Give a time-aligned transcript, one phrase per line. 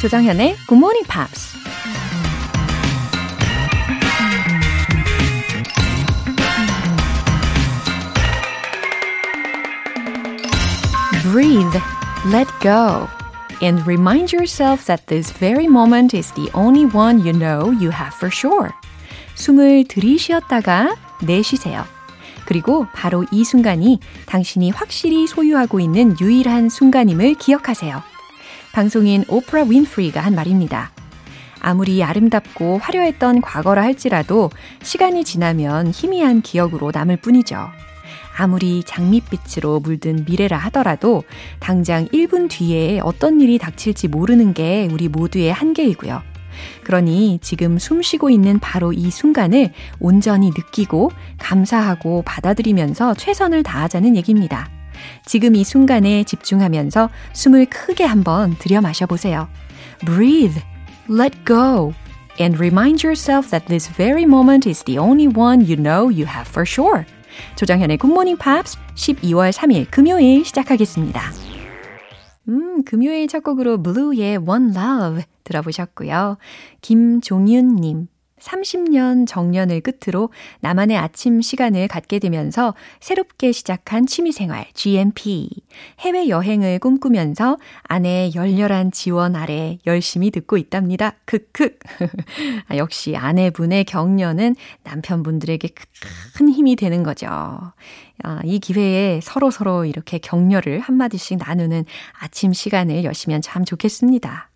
[0.00, 1.54] 조정현의 Good Morning Pops.
[11.22, 11.76] Breathe,
[12.32, 13.08] let go,
[13.60, 18.14] and remind yourself that this very moment is the only one you know you have
[18.14, 18.70] for sure.
[19.34, 21.84] 숨을 들이쉬었다가 내쉬세요.
[22.46, 28.09] 그리고 바로 이 순간이 당신이 확실히 소유하고 있는 유일한 순간임을 기억하세요.
[28.72, 30.92] 방송인 오프라 윈프리가 한 말입니다.
[31.60, 34.48] 아무리 아름답고 화려했던 과거라 할지라도
[34.82, 37.68] 시간이 지나면 희미한 기억으로 남을 뿐이죠.
[38.36, 41.24] 아무리 장밋빛으로 물든 미래라 하더라도
[41.58, 46.22] 당장 1분 뒤에 어떤 일이 닥칠지 모르는 게 우리 모두의 한계이고요.
[46.84, 54.79] 그러니 지금 숨 쉬고 있는 바로 이 순간을 온전히 느끼고 감사하고 받아들이면서 최선을 다하자는 얘기입니다.
[55.24, 59.48] 지금 이 순간에 집중하면서 숨을 크게 한번 들여 마셔보세요.
[60.04, 60.60] Breathe,
[61.08, 61.92] let go,
[62.40, 66.48] and remind yourself that this very moment is the only one you know you have
[66.48, 67.04] for sure.
[67.56, 71.20] 조정현의 굿모닝 팝스 12월 3일 금요일 시작하겠습니다.
[72.48, 76.38] 음, 금요일 첫 곡으로 블루의 One Love 들어보셨고요.
[76.80, 78.08] 김종윤님.
[78.40, 85.48] 30년 정년을 끝으로 나만의 아침 시간을 갖게 되면서 새롭게 시작한 취미생활 GMP.
[86.00, 91.14] 해외여행을 꿈꾸면서 아내의 열렬한 지원 아래 열심히 듣고 있답니다.
[91.24, 91.78] 크크.
[92.68, 95.68] 아, 역시 아내분의 격려는 남편분들에게
[96.36, 97.28] 큰 힘이 되는 거죠.
[98.22, 101.84] 아, 이 기회에 서로서로 서로 이렇게 격려를 한마디씩 나누는
[102.18, 104.49] 아침 시간을 여시면 참 좋겠습니다.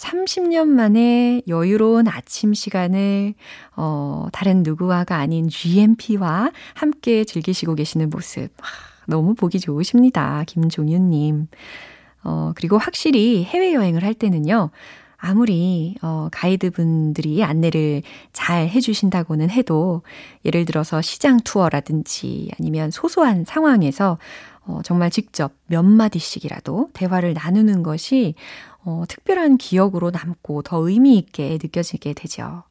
[0.00, 3.34] 30년 만에 여유로운 아침 시간을,
[3.76, 8.48] 어, 다른 누구와가 아닌 GMP와 함께 즐기시고 계시는 모습.
[9.06, 10.44] 너무 보기 좋으십니다.
[10.46, 11.48] 김종윤 님.
[12.24, 14.70] 어, 그리고 확실히 해외여행을 할 때는요,
[15.18, 20.00] 아무리, 어, 가이드분들이 안내를 잘 해주신다고는 해도,
[20.46, 24.16] 예를 들어서 시장 투어라든지 아니면 소소한 상황에서
[24.64, 28.34] 어, 정말 직접 몇 마디씩이라도 대화를 나누는 것이
[28.84, 32.64] 어, 특별한 기억으로 남고 더 의미 있게 느껴지게 되죠.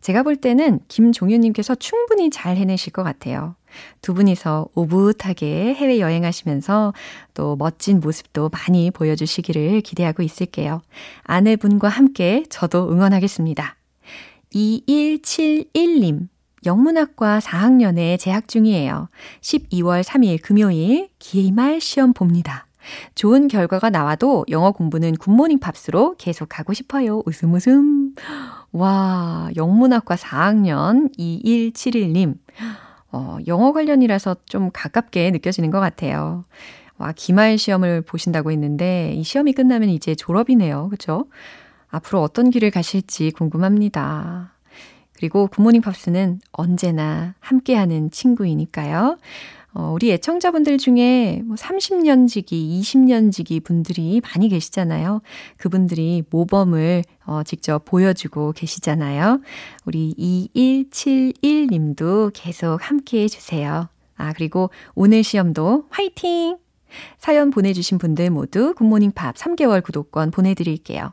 [0.00, 3.54] 제가 볼 때는 김종윤님께서 충분히 잘 해내실 것 같아요.
[4.02, 6.92] 두 분이서 오붓하게 해외 여행하시면서
[7.34, 10.82] 또 멋진 모습도 많이 보여주시기를 기대하고 있을게요.
[11.22, 13.76] 아내분과 함께 저도 응원하겠습니다.
[14.52, 16.28] 2171님.
[16.66, 19.08] 영문학과 4학년에 재학 중이에요.
[19.40, 22.66] 12월 3일 금요일 기말 시험 봅니다.
[23.14, 27.22] 좋은 결과가 나와도 영어 공부는 굿모닝 팝스로 계속 하고 싶어요.
[27.26, 28.14] 웃음 웃음.
[28.72, 32.36] 와, 영문학과 4학년 2171님.
[33.12, 36.44] 어, 영어 관련이라서 좀 가깝게 느껴지는 것 같아요.
[36.98, 40.88] 와, 기말 시험을 보신다고 했는데 이 시험이 끝나면 이제 졸업이네요.
[40.90, 41.26] 그쵸?
[41.88, 44.52] 앞으로 어떤 길을 가실지 궁금합니다.
[45.14, 49.18] 그리고 굿모닝 팝스는 언제나 함께하는 친구이니까요.
[49.72, 55.22] 어, 우리 애청자분들 중에 뭐 30년 지기, 20년 지기 분들이 많이 계시잖아요.
[55.58, 59.40] 그분들이 모범을 어, 직접 보여주고 계시잖아요.
[59.84, 60.14] 우리
[60.54, 63.88] 2171님도 계속 함께 해주세요.
[64.16, 66.58] 아, 그리고 오늘 시험도 화이팅!
[67.18, 71.12] 사연 보내주신 분들 모두 굿모닝 팝 3개월 구독권 보내드릴게요.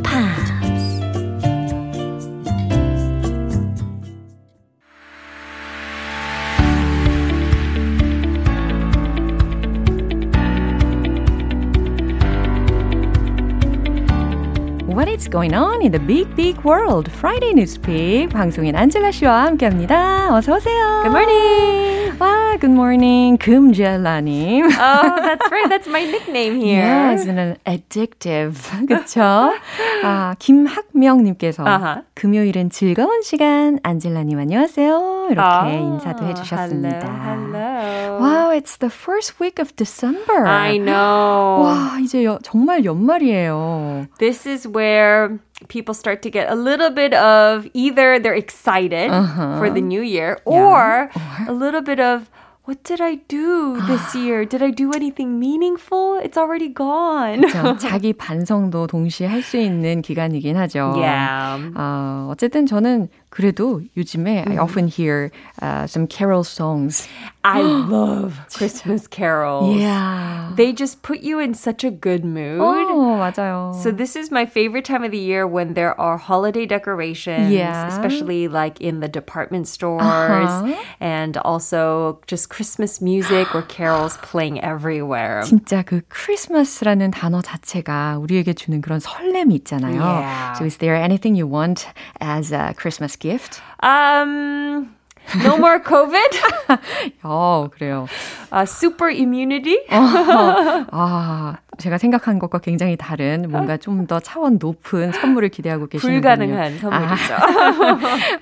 [15.30, 17.08] going on in the big, big world?
[17.10, 20.34] Friday Newspeak 방송인 안젤라 씨와 함께합니다.
[20.34, 21.02] 어서 오세요.
[21.04, 22.18] Good morning.
[22.18, 24.64] 와, good morning, 금젤라님.
[24.64, 25.68] Oh, that's right.
[25.68, 26.82] That's my nickname here.
[26.82, 28.56] Yes, and addictive.
[28.88, 29.54] 그쵸?
[30.02, 32.02] 아, 김학명님께서 uh-huh.
[32.20, 35.28] 금요일은 즐거운 시간 안젤라님 안녕하세요.
[35.30, 36.98] 이렇게 oh, 인사도 해주셨습니다.
[36.98, 38.18] Hello, hello.
[38.20, 40.46] 와, now it's the first week of December.
[40.46, 41.62] I know.
[41.62, 44.06] 와, 이제 여, 정말 연말이에요.
[44.18, 45.38] This is where
[45.68, 49.58] people start to get a little bit of either they're excited uh-huh.
[49.58, 51.48] for the new year or, yeah.
[51.48, 52.30] or a little bit of
[52.67, 54.45] what did I do this year?
[54.45, 56.19] Did I do anything meaningful?
[56.23, 57.41] It's already gone.
[57.41, 57.77] 그렇죠.
[57.79, 60.93] 자기 반성도 동시에 할 수 있는 기간이긴 하죠.
[60.95, 61.73] Yeah.
[61.75, 67.06] 어, 어쨌든 저는 그래도 요즘에 I often hear uh, some carol songs.
[67.44, 69.76] I love Christmas carols.
[69.76, 70.52] Yeah.
[70.56, 72.60] They just put you in such a good mood.
[72.60, 73.74] Oh, 맞아요.
[73.74, 77.86] So this is my favorite time of the year when there are holiday decorations, yeah.
[77.86, 80.74] especially like in the department stores uh-huh.
[80.98, 85.42] and also just Christmas music or carols playing everywhere.
[85.44, 90.00] 진짜 그 크리스마스라는 단어 자체가 우리에게 주는 그런 설렘이 있잖아요.
[90.00, 90.54] Yeah.
[90.54, 91.86] So is there anything you want
[92.20, 93.60] as a Christmas gift?
[93.82, 94.94] Um
[95.42, 96.30] no more COVID?
[97.24, 98.06] 어, 그래요.
[98.52, 99.76] Uh, super immunity?
[99.90, 106.20] 어, 아, 제가 생각한 것과 굉장히 다른 뭔가 좀 더 차원 높은 선물을 기대하고 계시는군요.
[106.20, 107.34] 불가능한 선물이죠.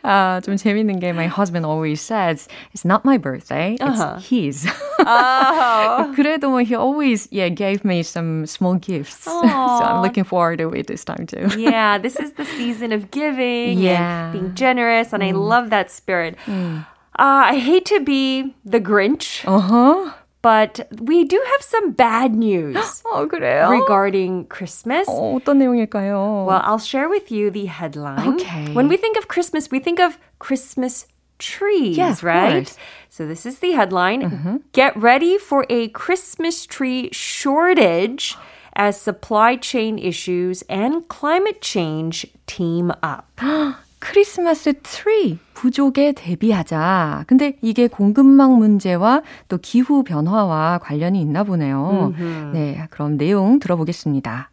[0.03, 4.19] 아, 아, 좀 재밌는 게 my husband always says it's not my birthday, it's uh-huh.
[4.21, 4.69] his.
[5.07, 6.13] oh.
[6.17, 9.25] 그래도 he always yeah gave me some small gifts.
[9.25, 11.49] so I'm looking forward to it this time too.
[11.59, 14.31] yeah, this is the season of giving yeah.
[14.31, 15.29] and being generous and mm.
[15.29, 16.37] I love that spirit.
[16.47, 16.85] Mm.
[17.17, 19.45] Uh, I hate to be the Grinch.
[19.47, 20.13] Uh-huh.
[20.43, 23.71] But we do have some bad news 어, 그래요?
[23.71, 25.09] regarding Christmas.
[25.09, 26.45] 어, 어떤 내용일까요?
[26.45, 28.35] Well, I'll share with you the headline.
[28.35, 28.75] Okay.
[28.75, 31.07] When we think of Christmas, we think of Christmas
[31.39, 32.67] trees, yes, right?
[32.67, 32.77] Course.
[33.09, 34.23] So this is the headline.
[34.23, 34.57] Mm-hmm.
[34.73, 38.37] Get ready for a Christmas tree shortage
[38.77, 43.41] as supply chain issues and climate change team up.
[44.00, 47.26] 크리스마스 트리 부족에 대비하자.
[47.28, 52.14] 근데 이게 공급망 문제와 또 기후 변화와 관련이 있나 보네요.
[52.18, 52.52] 음흠.
[52.54, 54.52] 네, 그럼 내용 들어보겠습니다.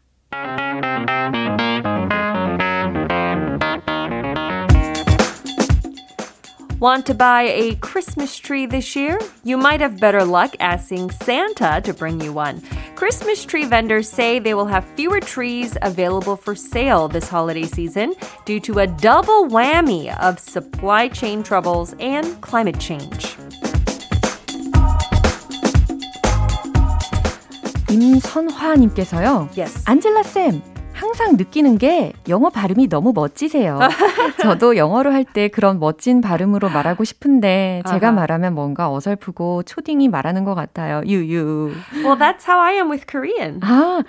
[6.80, 9.20] Want to buy a Christmas tree this year?
[9.44, 12.62] You might have better luck asking Santa to bring you one.
[12.96, 18.16] Christmas tree vendors say they will have fewer trees available for sale this holiday season
[18.46, 23.38] due to a double whammy of supply chain troubles and climate change.
[27.92, 29.50] 임선화님께서요.
[29.56, 29.84] Yes.
[29.86, 30.62] 안젤라 쌤,
[30.97, 33.79] 항상 느끼는 게 영어 발음이 너무 멋지세요.
[34.41, 40.45] 저도 영어로 할 때 그런 멋진 발음으로 말하고 싶은데 제가 말하면 뭔가 어설프고 초딩이 말하는
[40.45, 41.03] 것 같아요.
[41.05, 41.73] 유유.
[42.05, 43.61] Well, that's how I am with Korean.
[43.63, 44.03] 아,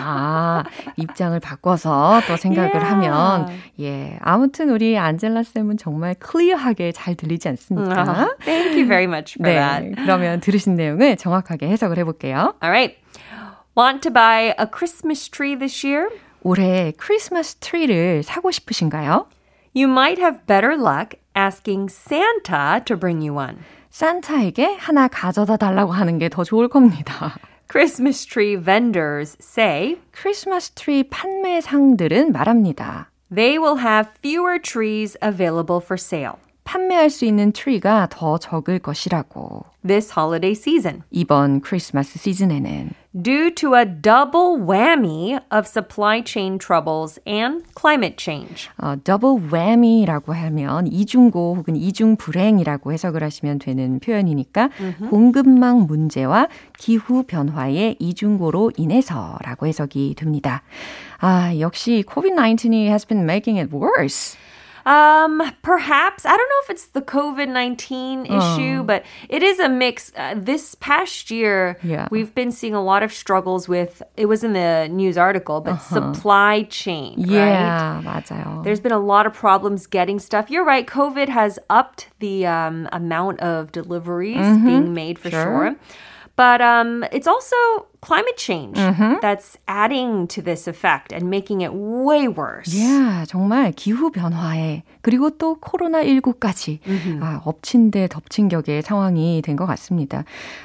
[0.00, 0.64] 아
[0.96, 2.90] 입장을 바꿔서 또 생각을 Yeah.
[2.90, 3.46] 하면
[3.80, 8.02] 예 아무튼 우리 안젤라 쌤은 정말 clear하게 잘 들리지 않습니까?
[8.02, 9.94] Uh, thank you very much for 네, that.
[10.02, 12.54] 그러면 들으신 내용을 정확하게 해석을 해볼게요.
[12.62, 12.96] All right.
[13.75, 16.09] Want to buy a Christmas tree this year?
[16.41, 19.27] 올해 크리스마스 트리를 사고 싶으신가요?
[19.75, 23.57] You might have better luck asking Santa to bring you one.
[23.91, 27.35] 산타에게 하나 가져다 달라고 하는 게 더 좋을 겁니다.
[27.69, 33.09] Christmas tree vendors say 크리스마스 트리 판매상들은 말합니다.
[33.33, 39.65] they will have fewer trees available for sale 판매할 수 있는 트리가 더 적을 것이라고.
[39.85, 47.18] this holiday season 이번 크리스마스 시즌에는 due to a double whammy of supply chain troubles
[47.26, 48.70] and climate change.
[48.78, 54.70] 어, double whammy라고 하면 이중고 혹은 이중 불행이라고 해석을 하시면 되는 표현이니까
[55.10, 60.62] 공급망 문제와 기후 변화의 이중고로 인해서라고 해석이 됩니다.
[61.18, 64.36] 아, 역시 COVID-19 has been making it worse.
[64.85, 69.67] Um, perhaps I don't know if it's the COVID nineteen issue, but it is a
[69.67, 70.13] mix.
[70.15, 72.07] Uh, this past year, Yeah.
[72.09, 74.01] we've been seeing a lot of struggles with.
[74.15, 77.15] It was in the news article, but supply chain.
[77.19, 77.27] Right?
[77.33, 78.63] Yeah, 맞아요.
[78.63, 80.49] There's been a lot of problems getting stuff.
[80.49, 80.87] You're right.
[80.87, 85.43] COVID has upped the um, amount of deliveries being made for Sure.
[85.43, 85.75] sure.
[86.37, 87.55] But um, it's also
[88.01, 88.77] climate change
[89.21, 92.71] that's adding to this effect and making it way worse.
[92.73, 96.79] Yeah, 정말 기후 변화에 그리고 또 코로나 19까지
[97.21, 100.23] 아, 엎친 데 덮친 격의 상황이 된 것 같습니다.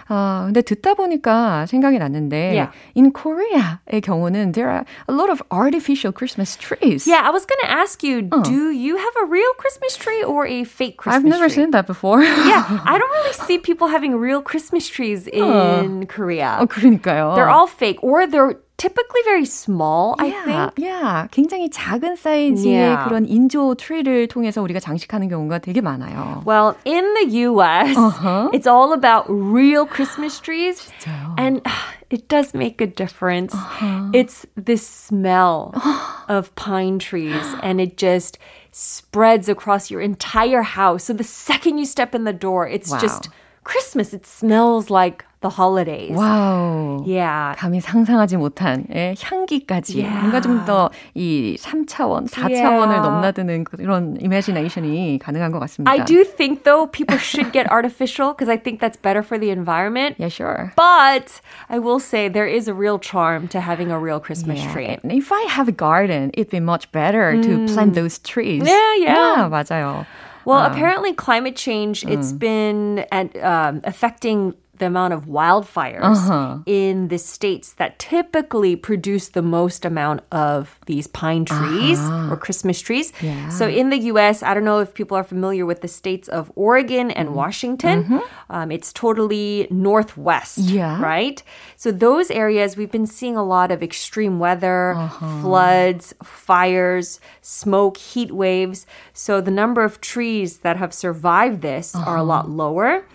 [0.09, 2.71] 아, 근데 듣다 보니까 생각이 났는데 Yeah.
[2.95, 7.07] in Korea의 경우는 there are a lot of artificial Christmas trees.
[7.09, 10.47] Yeah, I was going to ask you, do you have a real Christmas tree or
[10.47, 11.65] a fake Christmas I've never tree?
[11.65, 12.21] seen that before.
[12.23, 16.59] Yeah, I don't really see people having real Christmas trees in Korea.
[16.61, 17.26] 어, 그러니까요.
[17.27, 20.73] They're all fake or they're typically very small, I yeah, think.
[20.79, 23.05] Yeah, 굉장히 작은 사이즈의 Yeah.
[23.07, 26.43] 그런 인조 트리를 통해서 우리가 장식하는 경우가 되게 많아요.
[26.45, 28.51] Well, in the US, Uh-huh.
[28.53, 30.83] it's all about real Christmas trees.
[30.99, 31.35] 진짜요?
[31.39, 31.63] And
[32.11, 33.55] it does make a difference.
[33.55, 34.11] Uh-huh.
[34.13, 35.71] It's this smell
[36.29, 38.37] of pine trees, and it just
[38.73, 41.05] spreads across your entire house.
[41.05, 42.99] So the second you step in the door, it's Wow.
[42.99, 43.29] just
[43.67, 44.13] Christmas.
[44.13, 46.17] It smells like the holidays.
[46.19, 47.05] 와우.
[47.07, 47.55] Yeah.
[47.57, 50.19] 감히 상상하지 못한 예, 향기까지 Yeah.
[50.19, 53.03] 뭔가 좀 더 이 3차원, 4차원을 Yeah.
[53.03, 55.91] 넘나드는 그런 이미지네이션이 가능한 것 같습니다.
[55.91, 59.51] I do think, though, people should get artificial because I think that's better for the
[59.51, 60.17] environment.
[60.19, 60.73] Yeah, sure.
[60.75, 61.41] But
[61.71, 64.73] I will say there is a real charm to having a real Christmas Yeah.
[64.73, 64.99] tree.
[65.03, 68.67] And if I have a garden, it'd be much better to plant those trees.
[68.67, 69.47] Yeah, yeah.
[69.51, 70.07] 맞아요.
[70.48, 76.60] Well, apparently, climate change it's been at, um, affecting the amount of wildfires uh-huh.
[76.66, 82.34] in the states that typically produce the most amount of these pine trees uh-huh.
[82.34, 83.14] or Christmas trees.
[83.22, 83.50] Yeah.
[83.50, 86.52] So in the U.S., I don't know if people are familiar with the states of
[86.56, 87.38] Oregon and mm-hmm.
[87.38, 88.22] Washington.
[88.50, 91.02] Um, it's totally northwest, Yeah.
[91.02, 91.42] right?
[91.76, 95.42] So those areas we've been seeing a lot of extreme weather, uh-huh.
[95.42, 98.86] floods, fires, smoke, heat waves.
[99.14, 103.06] So the number of trees that have survived this are a lot lower.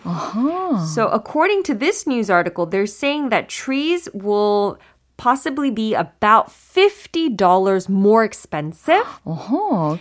[0.95, 4.78] So according to this news article, they're saying that trees will
[5.16, 9.06] possibly be about $50 more expensive.
[9.26, 9.99] 어허.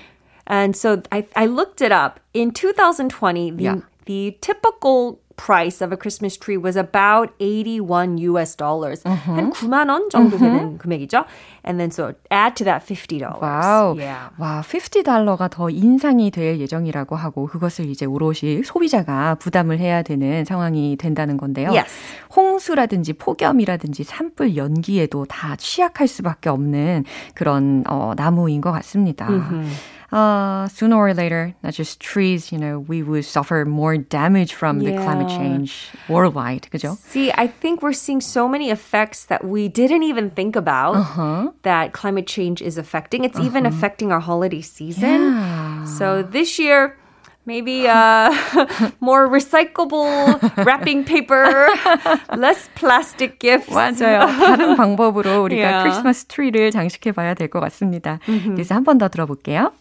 [0.48, 2.20] And so I, I looked it up.
[2.34, 3.76] In 2020, the, Yeah.
[4.06, 9.04] the typical price of a Christmas tree was about 81 US dollars.
[9.04, 11.26] 한 9만 원 정도 되는 금액이죠.
[11.66, 13.42] And then so add to that $50.
[13.42, 13.96] 와우.
[13.98, 14.30] Yeah.
[14.38, 20.46] 와, 50 달러가 더 인상이 될 예정이라고 하고 그것을 이제 오롯이 소비자가 부담을 해야 되는
[20.46, 21.72] 상황이 된다는 건데요.
[21.72, 21.92] Yes.
[22.36, 29.28] 홍수라든지 폭염이라든지 산불 연기에도 다 취약할 수밖에 없는 그런 어, 나무인 것 같습니다.
[30.13, 34.79] Uh, sooner or later, not just trees, you know, we would suffer more damage from
[34.79, 35.37] the climate Yeah.
[35.37, 36.69] change worldwide.
[36.71, 36.97] 그죠?
[37.03, 41.51] See, I think we're seeing so many effects that we didn't even think about Uh-huh.
[41.67, 43.25] that climate change is affecting.
[43.27, 45.35] It's even affecting our holiday season.
[45.35, 45.85] Yeah.
[45.91, 46.95] So this year,
[47.45, 48.31] maybe uh,
[49.03, 51.67] more recyclable wrapping paper,
[52.35, 53.75] less plastic gifts.
[53.75, 54.27] 맞아요.
[54.39, 55.83] 다른 방법으로 우리가 Yeah.
[55.83, 58.21] 크리스마스 트리를 장식해 봐야 될 것 같습니다.
[58.25, 59.73] 그래서 한 번 더 들어볼게요.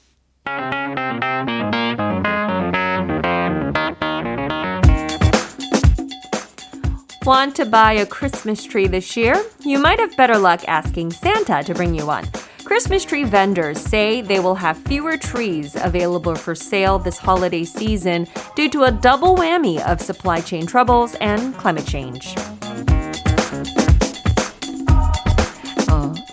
[7.27, 9.41] Want to buy a Christmas tree this year?
[9.61, 12.27] You might have better luck asking Santa to bring you one.
[12.65, 18.27] Christmas tree vendors say they will have fewer trees available for sale this holiday season
[18.57, 22.35] due to a double whammy of supply chain troubles and climate change.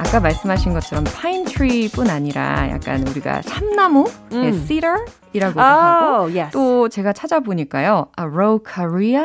[0.07, 6.51] 아까 말씀하신 것처럼 pine tree뿐 아니라 약간 우리가 삼나무, 네, cedar이라고도 하고 Oh, yes.
[6.53, 8.07] 또 제가 찾아보니까요.
[8.15, 9.17] 아로카리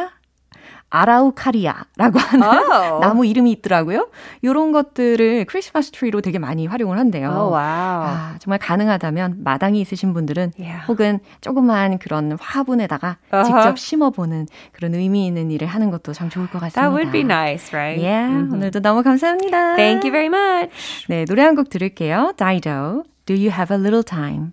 [0.94, 3.00] 아 아라우카리아라고 하는 Oh.
[3.00, 4.08] 나무 이름이 있더라고요.
[4.42, 7.28] 이런 것들을 크리스마스 트리로 되게 많이 활용을 한대요.
[7.30, 7.56] Oh, wow.
[7.56, 10.84] 아, 정말 가능하다면 마당이 있으신 분들은 Yeah.
[10.88, 13.44] 혹은 조그만 그런 화분에다가 Uh-huh.
[13.46, 16.80] 직접 심어보는 그런 의미 있는 일을 하는 것도 참 좋을 것 같습니다.
[16.80, 18.00] That would be nice, right?
[18.04, 19.76] Yeah, 오늘도 너무 감사합니다.
[19.76, 21.06] Thank you very much.
[21.08, 22.32] 네, 노래 한 곡 들을게요.
[22.36, 24.52] Dido, Do You Have a Little Time?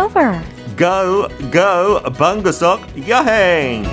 [0.00, 0.42] discover.
[0.76, 3.84] Go, go, Bungasock, yahang!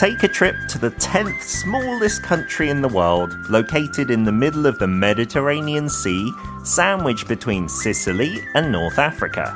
[0.00, 4.64] Take a trip to the 10th smallest country in the world, located in the middle
[4.64, 6.32] of the Mediterranean Sea,
[6.64, 9.54] sandwiched between Sicily and North Africa.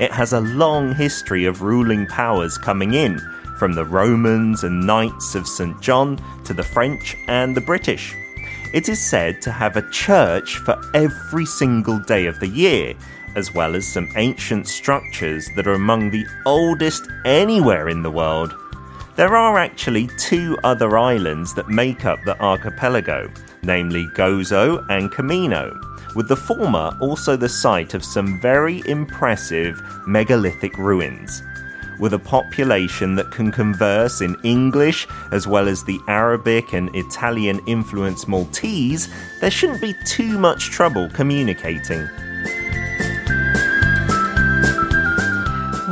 [0.00, 3.20] It has a long history of ruling powers coming in,
[3.58, 5.78] from the Romans and Knights of St.
[5.82, 8.16] John to the French and the British.
[8.72, 12.94] It is said to have a church for every single day of the year,
[13.36, 18.54] as well as some ancient structures that are among the oldest anywhere in the world.
[19.14, 23.30] There are actually two other islands that make up the archipelago,
[23.62, 25.78] namely Gozo and Camino,
[26.16, 31.42] with the former also the site of some very impressive megalithic ruins.
[32.00, 37.60] With a population that can converse in English as well as the Arabic and Italian
[37.66, 39.10] influenced Maltese,
[39.42, 42.08] there shouldn't be too much trouble communicating.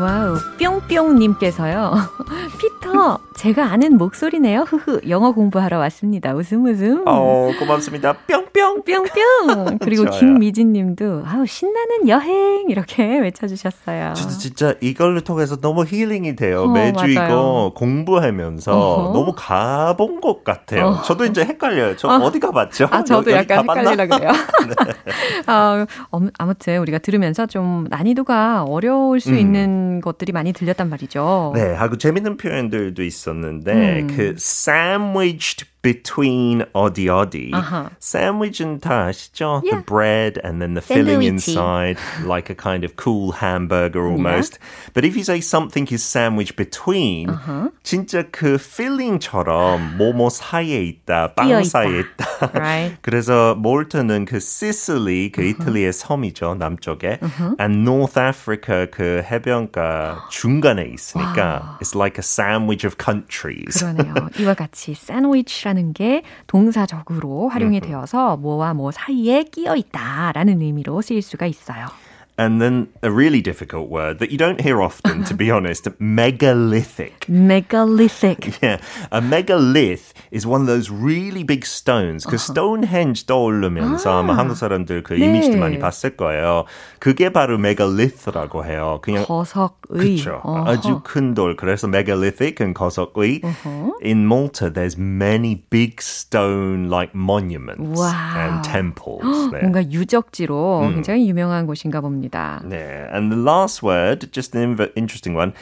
[0.01, 1.93] 와우, 뿅뿅님께서요.
[2.59, 4.61] 피터, 제가 아는 목소리네요.
[4.63, 6.33] 흐흐, 영어 공부하러 왔습니다.
[6.35, 7.03] 웃음 웃음.
[7.07, 8.15] 어, 고맙습니다.
[8.27, 8.83] 뿅뿅.
[8.85, 9.79] 뿅뿅.
[9.83, 10.19] 그리고 좋아요.
[10.21, 14.15] 김미진 님도 아우 신나는 여행 이렇게 외쳐주셨어요.
[14.15, 16.63] 저도 진짜 이걸로 통해서 너무 힐링이 돼요.
[16.63, 17.11] 어, 매주 맞아요.
[17.13, 19.13] 이거 공부하면서 어허.
[19.13, 21.01] 너무 가본 것 같아요.
[21.05, 21.97] 저도 이제 헷갈려요.
[21.97, 22.31] 저 어.
[22.31, 22.89] 디 가봤죠?
[22.91, 23.69] 아, 저도 여- 약간?
[23.69, 24.31] 헷갈리라 그래요.
[25.47, 31.53] 아, 엄- 아무튼 우리가 들으면서 좀 난이도가 어려울 수 있는 것들이 많이 들렸단 말이죠.
[31.57, 34.07] 네, 하고 재밌는 표현들도 있었는데 음.
[34.17, 37.52] 그 sandwiched between 어디 어디.
[37.54, 37.92] 아하.
[38.02, 39.62] sandwich는 다 아시죠?
[39.64, 39.78] Yeah.
[39.78, 41.54] The bread and then the filling 샌드위치.
[41.54, 44.58] inside, like a kind of cool hamburger almost.
[44.96, 47.70] But if you say something is sandwiched between, Uh-huh.
[47.84, 51.70] 진짜 그 filling처럼 뭐뭐 사이에 있다, 빵 끼어 있다.
[51.70, 52.26] 사이에 있다.
[52.58, 52.98] Right.
[53.04, 57.20] 그래서 몰타는 그 시슬리, 그 이탈리아의 섬이죠, 남쪽에.
[57.60, 63.86] And North Africa 그 해변가 중간에 있으니까 it's like a sandwich of countries.
[63.86, 64.30] 그러네요.
[64.40, 71.23] 이와 같이 샌드위치라 는 게 동사적으로 활용이 되어서 뭐와 뭐 사이에 끼어 있다라는 의미로 쓰일
[71.23, 71.87] 수가 있어요.
[72.38, 77.24] And then a really difficult word that you don't hear often, to be honest, megalithic.
[77.30, 78.62] Megalithic.
[78.62, 82.26] Yeah, a megalith is one of those really big stones.
[82.26, 85.28] 그 Stonehenge 떠오르면서 아마 한국 사람들 그 네.
[85.28, 86.66] 이미지도 많이 봤을 거예요.
[87.00, 89.00] 그게 바로 megalith라고 해요.
[89.02, 90.18] 그냥 거석의.
[90.18, 90.42] 그렇죠.
[90.44, 90.70] 어허.
[90.70, 91.56] 아주 큰 돌.
[91.56, 93.44] 그래서 megalithic and 거석의.
[94.04, 98.38] In Malta, there's many big stone-like monuments 와우.
[98.38, 99.24] and temples.
[99.54, 99.62] 네.
[99.62, 100.96] 뭔가 유적지로 음.
[100.96, 102.26] 굉장히 유명한 곳인가 봅니다.
[102.69, 105.55] Yeah, and the last word, just an interesting one.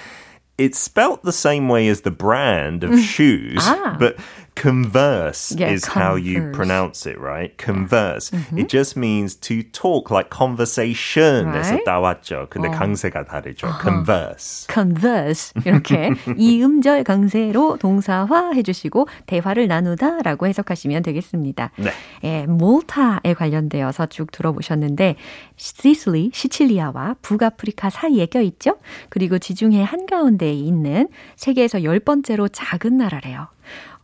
[0.57, 3.97] It's spelt the same way as the brand of shoes, Ah.
[3.99, 4.17] but
[4.61, 6.57] converse Yeah, is how you converse.
[6.57, 7.57] pronounce it, right?
[7.59, 8.31] Converse.
[8.57, 11.53] It just means to talk like conversation.
[11.55, 12.49] 에서 Right.
[12.51, 13.69] 근데 강세가 다르죠.
[13.83, 14.67] Converse.
[14.73, 21.71] converse 이렇게 이 음절 강세로 동사화 해주시고 대화를 나누다라고 해석하시면 되겠습니다.
[21.77, 21.91] 네.
[22.25, 25.17] 예, 몰타에 관련되어서 쭉 들어보셨는데
[25.57, 28.77] 시실리, 시칠리아와 북아프리카 사이에 껴있죠.
[29.09, 33.49] 그리고 지중해 한가운데에 있는 세계에서 열 번째로 작은 나라래요.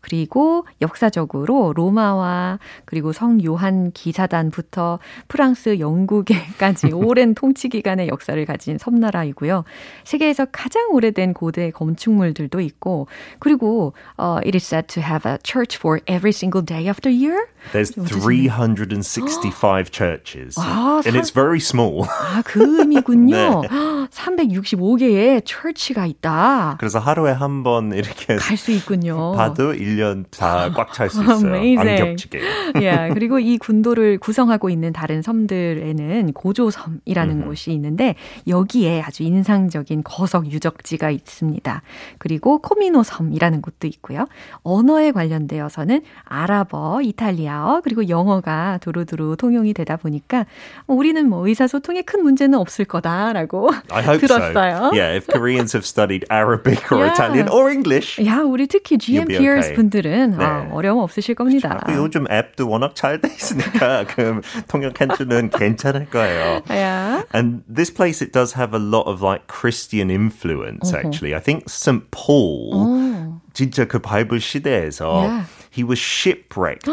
[0.04, 9.64] 그리고 역사적으로 로마와 그리고 성 요한 기사단부터 프랑스, 영국에까지 오랜 통치 기간의 역사를 가진 섬나라이고요.
[10.04, 13.06] 세계에서 가장 오래된 고대 건축물들도 있고
[13.38, 17.10] 그리고 uh, it is said to have a church for every single day of the
[17.10, 17.48] year.
[17.72, 22.04] There's 365 churches, 아, and 사- it's very small.
[22.04, 23.62] 아, 그 의미군요.
[24.12, 26.76] 365개의 church가 있다.
[26.78, 29.32] 그래서 하루에 한 번 이렇게 갈 수 있군요.
[29.32, 31.37] 봐도 1년 다 꽉 찰 수 있어요.
[31.54, 31.78] Amazing.
[31.78, 32.40] 안 겹치게.
[32.83, 38.14] 예, 그리고 이 군도를 구성하고 있는 다른 섬들에는 고조섬이라는 곳이 있는데
[38.48, 41.83] 여기에 아주 인상적인 거석 유적지가 있습니다.
[42.18, 44.26] 그리고 코미노 섬이라는 곳도 있고요.
[44.62, 50.46] 언어에 관련되어서는 아랍어, 이탈리아어 그리고 영어가 두루두루 통용이 되다 보니까
[50.87, 54.76] 우리는 뭐 의사소통에 큰 문제는 없을 거다라고 I hope 들었어요.
[54.76, 54.90] so.
[54.94, 57.12] Yeah, if Koreans have studied Arabic or Yeah.
[57.12, 58.18] Italian or English.
[58.24, 59.74] 야, 우리 특히 GMPers okay.
[59.84, 60.69] 분들은 아, 네.
[60.71, 61.79] 어려움 없으실 겁니다.
[61.86, 66.62] 그 요즘 앱도 워낙 잘 돼 있으니까 그 통역해주는 괜찮을 거예요.
[66.71, 67.23] 야.
[67.34, 71.36] And this place, it does have a lot of like Christian influence, actually.
[71.36, 72.10] I think St.
[72.12, 75.45] Paul, 진짜 그 바이블 시대에서 Yeah.
[75.71, 76.89] he was shipwrecked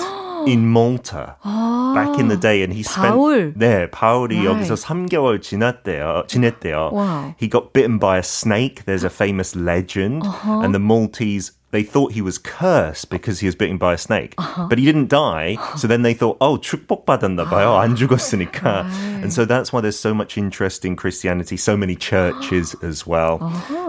[0.46, 1.36] in Malta
[1.94, 3.52] back in the day, and he spent 바울.
[3.56, 4.46] 네 바울이 Right.
[4.46, 6.24] 여기서 3개월 지났대요.
[6.28, 6.90] 지냈대요.
[6.92, 7.34] Wow.
[7.38, 8.84] He got bitten by a snake.
[8.84, 11.52] There's a famous legend, and the Maltese.
[11.72, 14.34] They thought he was cursed because he was bitten by a snake,
[14.70, 15.58] but he didn't die.
[15.76, 17.76] So then they thought, oh, 축복 받았나 봐요.
[17.76, 18.86] 안 죽었으니까.
[19.20, 21.56] And so that's why there's so much interest in Christianity.
[21.58, 23.42] So many churches as well.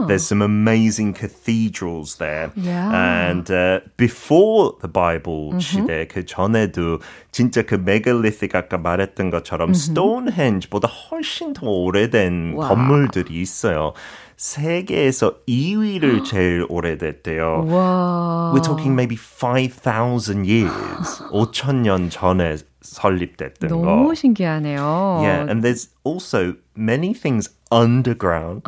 [0.07, 2.51] There's some amazing cathedrals there.
[2.55, 3.29] Yeah.
[3.29, 6.99] And uh, before the Bible 시대 그 전에도
[7.31, 12.69] 진짜 그 메갈리틱 아까 말했던 것처럼 스톤헨지보다 훨씬 더 오래된 와.
[12.69, 13.93] 건물들이 있어요.
[14.36, 17.66] 세계에서 2위를 제일 오래됐대요.
[17.68, 18.52] 와.
[18.54, 21.22] We're talking maybe 5,000 years.
[21.30, 23.76] 5,000년 전에 설립됐던 거.
[23.76, 25.20] 너무 신기하네요.
[25.22, 28.62] Yeah, and there's also many things underground.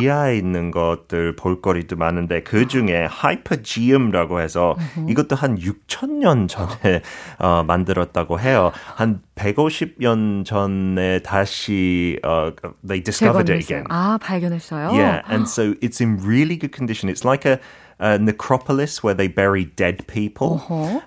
[0.00, 4.76] 지하에 있는 것들 볼거리도 많은데 그 중에 하이퍼지움이라고 해서
[5.08, 7.02] 이것도 한 6,000년 전에
[7.38, 8.72] 어, 만들었다고 해요.
[8.96, 12.50] 한 150년 전에 다시 어,
[12.86, 13.78] they discovered it 재건했어요.
[13.78, 13.84] again.
[13.90, 14.88] 아, 발견했어요?
[14.92, 17.08] Yeah, and so it's in really good condition.
[17.08, 17.58] It's like a,
[17.99, 20.59] a necropolis where they bury dead people,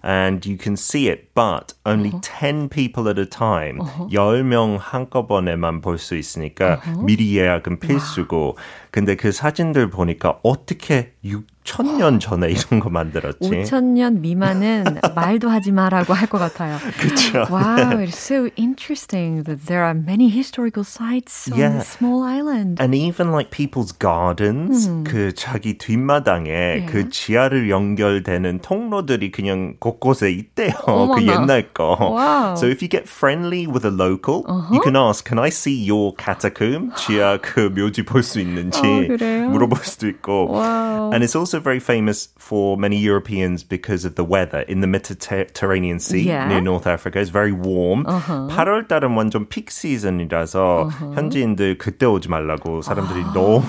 [0.02, 3.80] and you can see it, but only 10 people at a time.
[4.08, 8.56] 10명 한꺼번에만 볼 수 있으니까 미리 예약은 필수고.
[8.90, 13.39] 근데 그 사진들 보니까 어떻게 6 천년 전에 이런 거 만들었지?
[13.49, 14.83] 5천년 미만은
[15.15, 16.77] 말도 하지 마라고 할 것 같아요.
[16.99, 17.39] 그쵸.
[17.51, 21.73] Wow, it's so interesting that there are many historical sites on Yeah.
[21.77, 22.81] this small island.
[22.81, 30.71] And even like people's gardens, 그 자기 뒷마당에 그 지하를 연결되는 통로들이 그냥 곳곳에 있대요.
[30.85, 31.21] 그 어머나.
[31.21, 31.97] 옛날 거.
[31.99, 32.55] Wow.
[32.55, 36.13] So if you get friendly with a local, you can ask, can I see your
[36.17, 36.91] catacomb?
[36.95, 39.49] 지하 그 묘지 볼 수 있는지 어, 그래요?
[39.49, 40.47] 물어볼 수도 있고.
[40.49, 41.11] Wow.
[41.11, 45.99] And it's also very famous for many Europeans because of the weather in the Mediterranean
[45.99, 46.47] Sea Yeah.
[46.47, 47.19] near North Africa.
[47.19, 48.05] It's very warm.
[48.05, 53.63] 8월 달은 완전 픽 시즌이라서 현지인들 그때 오지 말라고 사람들이 너무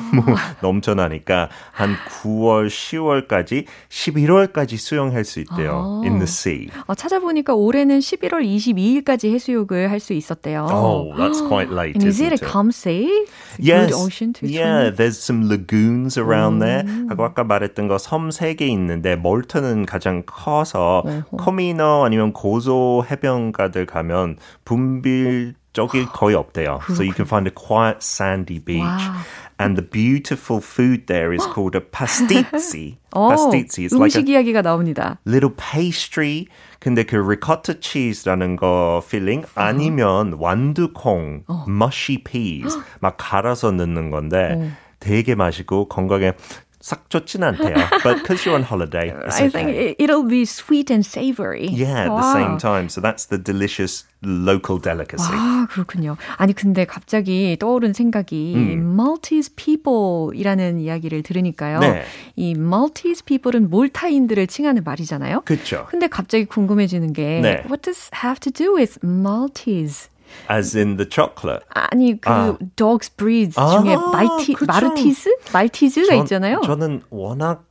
[0.62, 6.02] 넘쳐나니까 한 9월, 10월까지 11월까지 수영할 수 있대요.
[6.04, 6.68] in the sea.
[6.86, 10.66] 어, 찾아보니까 올해는 11월 22일까지 해수욕을 할 수 있었대요.
[10.68, 13.08] Oh, that's quite late, And is it a calm sea?
[13.58, 13.90] Yes.
[13.90, 14.96] Good ocean to yeah, swim?
[14.96, 16.82] there's some lagoons around there.
[17.08, 21.02] 하고 아까 말했 던 거 섬 세 개 있는데 몰턴은 가장 커서
[21.38, 26.80] 코미너 아니면 고소 해변가들 가면 붐빌 저기 거의 없대요.
[26.90, 28.82] So you can find a quiet sandy beach.
[28.84, 29.24] Wow.
[29.58, 32.98] And the beautiful food there is called a pastizzi.
[33.10, 33.84] pastizzi.
[33.86, 35.18] It's 음식 like a 이야기가 나옵니다.
[35.26, 36.46] little pastry.
[36.78, 41.64] 근데 그 리코타 치즈라는 거 필링 아니면 완두콩, 어.
[41.68, 44.70] mushy peas 막 갈아서 넣는 건데 어.
[45.00, 46.32] 되게 맛있고 건강에
[46.82, 47.74] 싹 좋진 않대요.
[48.02, 51.68] But because you're on holiday, I think it'll be sweet and savory.
[51.68, 52.20] Yeah, at wow.
[52.20, 52.88] the same time.
[52.88, 55.32] So that's the delicious local delicacy.
[55.32, 56.16] 아, 그렇군요.
[56.36, 58.98] 아니 근데 갑자기 떠오른 생각이 음.
[58.98, 61.78] Maltese people이라는 이야기를 들으니까요.
[61.80, 62.04] 네.
[62.36, 65.42] 이 Maltese people은 몰타인들을 칭하는 말이잖아요.
[65.42, 65.86] 그렇죠.
[65.88, 67.62] 근데 갑자기 궁금해지는 게 네.
[67.66, 70.11] What does have to do with Maltese?
[70.50, 71.64] As in the chocolate.
[71.70, 72.58] 아니 그 아.
[72.76, 74.66] dogs breeds 중에 아, 말티 그쵸.
[74.66, 76.60] 마르티즈 말티즈가 전, 있잖아요.
[76.64, 77.64] 저는 워낙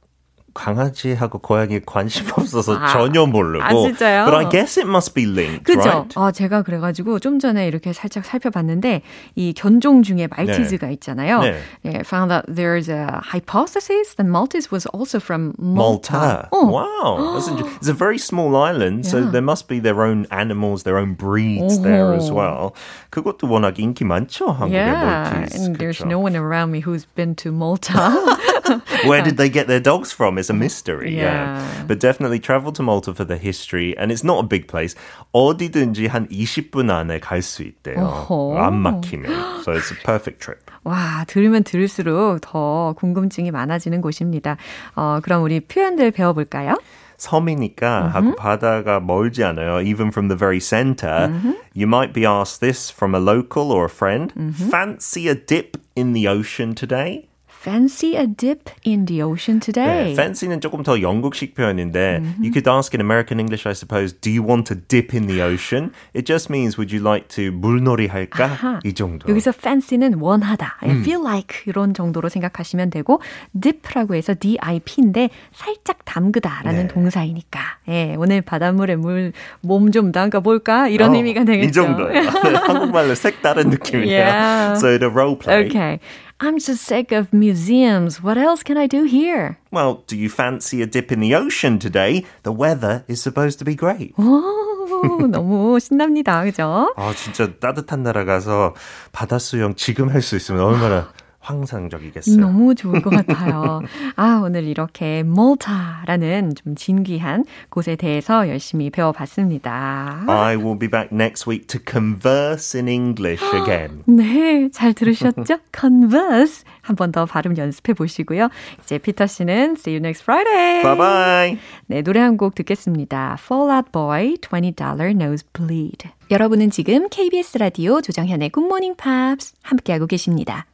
[0.56, 3.62] 강아지하고 고양이 관심 없어서 아, 전혀 모르고.
[3.62, 4.24] 아, 진짜요?
[4.24, 5.84] But I guess it must be linked, 그죠?
[5.84, 6.14] right?
[6.16, 9.02] 아, 제가 그래가지고 좀 전에 이렇게 살짝 살펴봤는데
[9.36, 10.92] 이 견종 중에 말티즈가 네.
[10.94, 11.40] 있잖아요.
[11.40, 11.60] 네.
[11.84, 16.16] Yeah, found that there's a hypothesis that Maltese was also from Malta.
[16.16, 16.48] Malta.
[16.52, 16.66] Oh.
[16.66, 17.36] Wow.
[17.76, 19.30] it's a very small island, so yeah.
[19.30, 21.82] there must be their own animals, their own breeds oh.
[21.82, 22.72] there as well.
[23.10, 25.66] 그것도 워낙 인기 많죠, 한국의 yeah, Maltese.
[25.66, 26.08] and there's 그쵸?
[26.08, 27.92] no one around me who's been to Malta.
[29.04, 30.38] Where did they get their dogs from?
[30.40, 31.14] It's a mystery.
[31.16, 31.22] Yeah.
[31.22, 31.84] yeah.
[31.86, 33.96] But definitely travel to Malta for the history.
[33.98, 34.94] And it's not a big place.
[35.32, 38.26] 어디든지 한 20분 안에 갈 수 있대요.
[38.56, 39.62] 안 막히면.
[39.62, 40.70] So it's a perfect trip.
[40.84, 44.56] 와, 들으면 들을수록 더 궁금증이 많아지는 곳입니다.
[44.94, 46.76] 어, 그럼 우리 표현들 배워볼까요?
[47.18, 48.12] 섬이니까 mm-hmm.
[48.12, 49.80] 하고 바다가 멀지 않아요.
[49.82, 51.28] Even from the very center.
[51.28, 51.52] Mm-hmm.
[51.74, 54.32] You might be asked this from a local or a friend.
[54.34, 54.70] Mm-hmm.
[54.70, 57.28] Fancy a dip in the ocean today?
[57.61, 60.13] Fancy a dip in the ocean today.
[60.15, 62.41] 네, fancy는 조금 더 영국식 표현인데 mm-hmm.
[62.43, 65.41] you could ask in American English, I suppose, do you want to dip in the
[65.43, 65.91] ocean?
[66.15, 68.45] It just means would you like to 물놀이 할까?
[68.45, 68.79] 아하.
[68.83, 69.29] 이 정도.
[69.29, 70.77] 여기서 fancy는 원하다.
[70.81, 70.99] I 음.
[71.01, 73.21] feel like 이런 정도로 생각하시면 되고
[73.59, 76.87] dip라고 해서 dip인데 살짝 담그다라는 네.
[76.87, 77.59] 동사이니까.
[77.89, 80.87] 예, 오늘 바닷물에 물 몸 좀 담가 볼까?
[80.87, 81.67] 이런 어, 의미가 되겠죠.
[81.67, 82.21] 이 정도예요.
[82.29, 84.23] 한국말로 색다른 느낌이에요.
[84.23, 84.73] Yeah.
[84.77, 85.65] So the role play.
[85.67, 85.99] Okay.
[86.40, 88.22] I'm just sick of museums.
[88.22, 89.56] What else can I do here?
[89.72, 92.24] Well, do you fancy a dip in the ocean today?
[92.42, 94.12] The weather is supposed to be great.
[94.18, 96.44] 오, 너무 신납니다.
[96.44, 96.92] 그죠?
[96.96, 98.74] 아, 진짜 따뜻한 나라 가서
[99.12, 101.10] 바다 수영 지금 할 수 있으면 얼마나
[101.41, 102.37] 환상적이겠어요.
[102.37, 103.81] 너무 좋을 것 같아요.
[104.15, 110.23] 아, 오늘 이렇게 몰타라는 좀 진귀한 곳에 대해서 열심히 배워봤습니다.
[110.27, 114.03] I will be back next week to converse in English again.
[114.07, 115.57] 네, 잘 들으셨죠?
[115.75, 116.63] converse.
[116.81, 118.49] 한 번 더 발음 연습해 보시고요.
[118.83, 120.81] 이제 피터 씨는 see you next Friday.
[120.83, 121.59] Bye bye.
[121.87, 123.37] 네, 노래 한 곡 듣겠습니다.
[123.39, 126.09] Fall Out Boy, $20 Nosebleed.
[126.31, 130.65] 여러분은 지금 KBS 라디오 조정현의 굿모닝 팝스 함께하고 계십니다.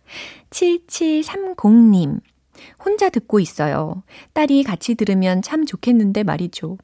[0.51, 2.19] 7730님.
[2.85, 4.03] 혼자 듣고 있어요.
[4.33, 6.77] 딸이 같이 들으면 참 좋겠는데 말이죠.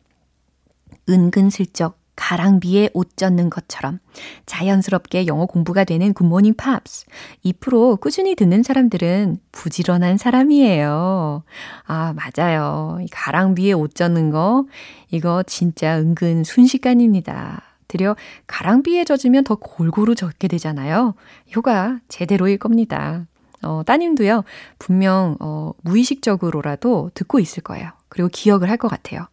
[1.08, 4.00] 은근슬쩍 가랑비에 옷 젖는 것처럼
[4.48, 7.06] 자연스럽게 영어 공부가 되는 굿모닝 팝스.
[7.44, 11.44] 이 프로 꾸준히 듣는 사람들은 부지런한 사람이에요.
[11.86, 12.98] 아, 맞아요.
[13.04, 14.66] 이 가랑비에 옷 젖는 거,
[15.12, 17.73] 이거 진짜 은근 순식간입니다.
[17.94, 18.16] 오히려
[18.48, 21.14] 가랑비에 젖으면 더 골고루 젖게 되잖아요.
[21.56, 23.26] 효과 제대로일 겁니다.
[23.62, 24.44] 어, 따님도요,
[24.80, 27.92] 분명, 어, 무의식적으로라도 듣고 있을 거예요.
[28.10, 29.28] 그리고 기억을 할 것 같아요.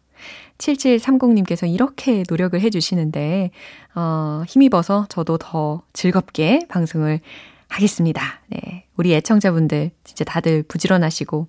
[0.59, 3.49] 7730님께서 이렇게 노력을 해주시는데,
[3.95, 7.19] 어, 힘입어서 저도 더 즐겁게 방송을
[7.67, 8.21] 하겠습니다.
[8.47, 8.85] 네.
[8.95, 11.47] 우리 애청자분들 진짜 다들 부지런하시고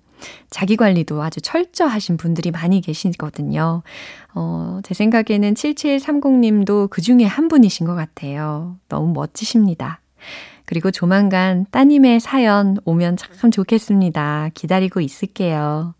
[0.49, 3.83] 자기 관리도 아주 철저하신 분들이 많이 계시거든요.
[4.33, 8.77] 어, 제 생각에는 7730님도 그 중에 한 분이신 것 같아요.
[8.89, 10.01] 너무 멋지십니다.
[10.65, 14.51] 그리고 조만간 따님의 사연 오면 참 좋겠습니다.
[14.53, 15.93] 기다리고 있을게요.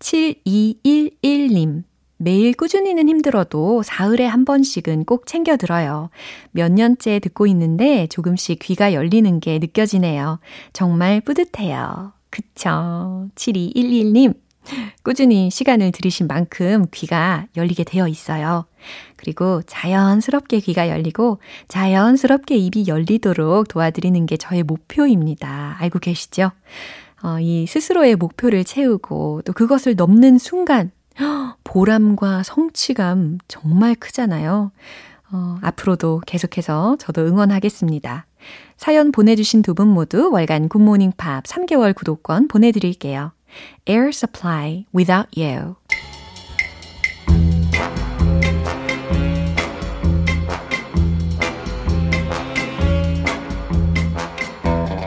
[0.00, 1.84] 7211님.
[2.22, 6.08] 매일 꾸준히는 힘들어도 사흘에 한 번씩은 꼭 챙겨 들어요.
[6.52, 10.38] 몇 년째 듣고 있는데 조금씩 귀가 열리는 게 느껴지네요.
[10.72, 12.12] 정말 뿌듯해요.
[12.32, 13.28] 그쵸.
[13.34, 14.34] 7211님.
[15.02, 18.64] 꾸준히 시간을 들이신 만큼 귀가 열리게 되어 있어요.
[19.16, 25.76] 그리고 자연스럽게 귀가 열리고 자연스럽게 입이 열리도록 도와드리는 게 저의 목표입니다.
[25.78, 26.52] 알고 계시죠?
[27.22, 30.90] 어, 이 스스로의 목표를 채우고 또 그것을 넘는 순간
[31.64, 34.72] 보람과 성취감 정말 크잖아요.
[35.32, 38.26] 어, 앞으로도 계속해서 저도 응원하겠습니다.
[38.76, 43.32] 사연 보내주신 두 분 모두 월간 굿모닝 팝 3개월 구독권 보내드릴게요.
[43.86, 45.76] Air Supply Without You.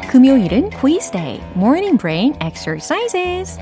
[0.09, 3.57] 금요일은 quiz day, morning brain exercises.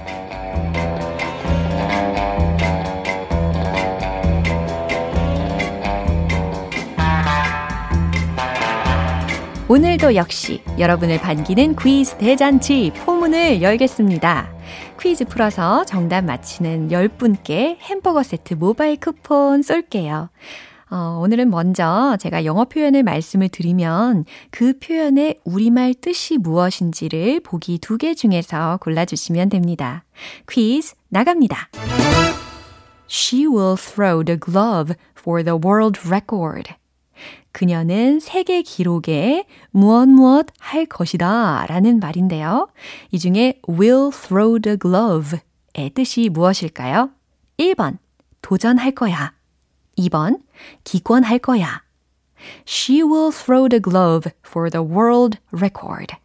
[9.69, 14.53] 오늘도 역시 여러분을 반기는 퀴즈 대잔치 포문을 열겠습니다.
[14.99, 20.29] 퀴즈 풀어서 정답 맞히는 10분께 햄버거 세트 모바일 쿠폰 쏠게요.
[20.91, 27.97] 어, 오늘은 먼저 제가 영어 표현을 말씀을 드리면 그 표현의 우리말 뜻이 무엇인지를 보기 두
[27.97, 30.03] 개 중에서 골라주시면 됩니다.
[30.47, 31.69] 퀴즈 나갑니다.
[33.09, 36.73] She will throw the glove for the world record.
[37.53, 42.67] 그녀는 세계 기록에 무엇 무엇 할 것이다 라는 말인데요.
[43.11, 47.11] 이 중에 will throw the glove의 뜻이 무엇일까요?
[47.59, 47.99] 1번,
[48.41, 49.33] 도전할 거야.
[49.97, 50.41] 2번,
[50.83, 51.83] 기권할 거야.
[52.67, 56.15] She will throw the glove for the world record.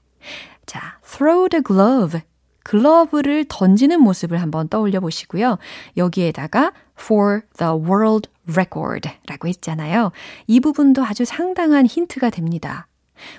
[0.66, 2.22] 자, throw the glove.
[2.68, 5.56] 글러브를 던지는 모습을 한번 떠올려 보시고요.
[5.96, 10.12] 여기에다가 for the world record 라고 했잖아요.
[10.46, 12.86] 이 부분도 아주 상당한 힌트가 됩니다.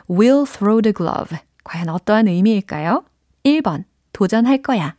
[0.09, 1.37] will throw the glove.
[1.63, 3.03] 과연 어떠한 의미일까요?
[3.43, 4.95] 1번, 도전할 거야.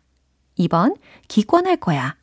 [0.57, 2.15] 2번, 기권할 거야.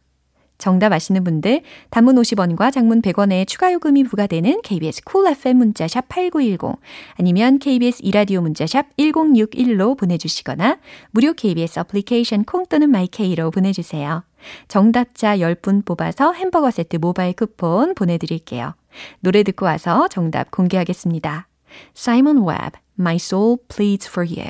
[0.58, 6.80] 정답 아시는 분들 단문 50원과 장문 100원의 추가 요금이 부과되는 KBS 쿨 FM 문자샵 8910
[7.16, 10.80] 아니면 KBS 이라디오 문자샵 1061로 보내주시거나
[11.12, 14.24] 무료 KBS 어플리케이션 콩 또는 마이케이로 보내주세요.
[14.68, 18.76] 정답자 10분 뽑아서 햄버거 세트 모바일 쿠폰 보내드릴게요.
[19.20, 21.48] 노래 듣고 와서 정답 공개하겠습니다.
[21.96, 24.50] Simon Webbe, My Soul Pleads for You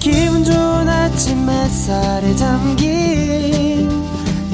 [0.00, 3.75] 기분 좋은 아침 햇살에 담긴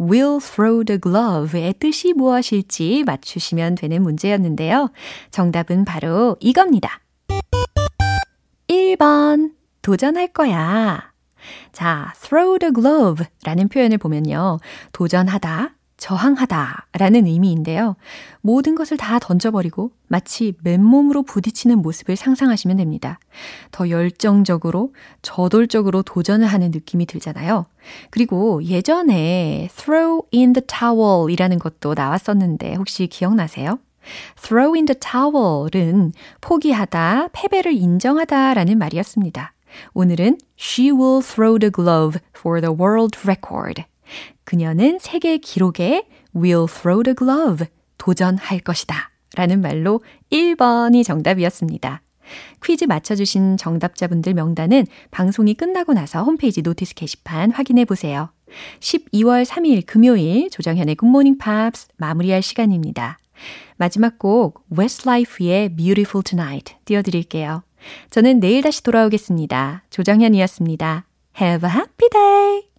[0.00, 4.90] Will throw the glove의 뜻이 무엇일지 맞추시면 되는 문제였는데요.
[5.30, 7.00] 정답은 바로 이겁니다.
[8.68, 9.52] 1번,
[9.82, 11.12] 도전할 거야.
[11.72, 14.58] 자, throw the glove 라는 표현을 보면요.
[14.92, 17.96] 도전하다, 저항하다 라는 의미인데요.
[18.42, 23.18] 모든 것을 다 던져버리고 마치 맨몸으로 부딪히는 모습을 상상하시면 됩니다.
[23.70, 27.64] 더 열정적으로, 저돌적으로 도전을 하는 느낌이 들잖아요.
[28.10, 33.78] 그리고 예전에 throw in the towel 이라는 것도 나왔었는데 혹시 기억나세요?
[34.42, 36.12] throw in the towel은
[36.42, 39.54] 포기하다, 패배를 인정하다 라는 말이었습니다.
[39.94, 43.84] 오늘은 she will throw the glove for the world record.
[44.44, 47.66] 그녀는 세계 기록에 will throw the glove,
[47.98, 49.10] 도전할 것이다.
[49.36, 52.02] 라는 말로 1번이 정답이었습니다.
[52.62, 58.30] 퀴즈 맞춰주신 정답자분들 명단은 방송이 끝나고 나서 홈페이지 notice 게시판 확인해 보세요.
[58.80, 63.18] 12월 3일 금요일 조정현의 굿모닝 팝스 마무리할 시간입니다.
[63.76, 67.62] 마지막 곡 Westlife의 Beautiful Tonight 띄워드릴게요.
[68.10, 69.82] 저는 내일 다시 돌아오겠습니다.
[69.90, 71.06] 조정현이었습니다.
[71.40, 72.73] Have a happy day!